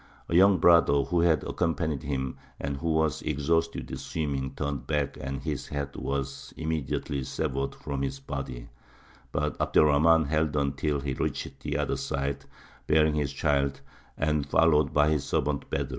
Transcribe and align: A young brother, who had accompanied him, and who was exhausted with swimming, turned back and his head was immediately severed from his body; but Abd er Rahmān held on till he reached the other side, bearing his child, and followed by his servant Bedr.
A 0.29 0.35
young 0.35 0.57
brother, 0.57 1.03
who 1.03 1.19
had 1.21 1.43
accompanied 1.43 2.01
him, 2.01 2.35
and 2.59 2.77
who 2.77 2.89
was 2.91 3.21
exhausted 3.21 3.87
with 3.91 3.99
swimming, 3.99 4.55
turned 4.55 4.87
back 4.87 5.15
and 5.21 5.43
his 5.43 5.67
head 5.67 5.95
was 5.95 6.51
immediately 6.57 7.23
severed 7.23 7.75
from 7.75 8.01
his 8.01 8.19
body; 8.19 8.67
but 9.31 9.55
Abd 9.61 9.77
er 9.77 9.81
Rahmān 9.81 10.25
held 10.25 10.57
on 10.57 10.73
till 10.73 11.01
he 11.01 11.13
reached 11.13 11.59
the 11.59 11.77
other 11.77 11.97
side, 11.97 12.45
bearing 12.87 13.13
his 13.13 13.31
child, 13.31 13.81
and 14.17 14.43
followed 14.49 14.91
by 14.91 15.07
his 15.11 15.23
servant 15.23 15.69
Bedr. 15.69 15.89